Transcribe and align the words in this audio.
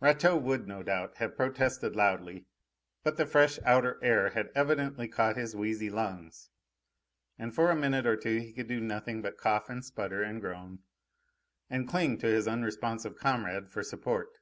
Rateau 0.00 0.36
would, 0.36 0.68
no 0.68 0.82
doubt, 0.82 1.16
have 1.16 1.34
protested 1.34 1.96
loudly, 1.96 2.44
but 3.04 3.16
the 3.16 3.24
fresh 3.24 3.58
outer 3.64 3.98
air 4.04 4.28
had 4.28 4.50
evidently 4.54 5.08
caught 5.08 5.38
his 5.38 5.56
wheezy 5.56 5.88
lungs, 5.88 6.50
and 7.38 7.54
for 7.54 7.70
a 7.70 7.74
minute 7.74 8.04
or 8.04 8.14
two 8.14 8.36
he 8.36 8.52
could 8.52 8.68
do 8.68 8.80
nothing 8.82 9.22
but 9.22 9.38
cough 9.38 9.70
and 9.70 9.82
splutter 9.82 10.22
and 10.22 10.42
groan, 10.42 10.80
and 11.70 11.88
cling 11.88 12.18
to 12.18 12.26
his 12.26 12.46
unresponsive 12.46 13.16
comrade 13.16 13.70
for 13.70 13.82
support. 13.82 14.36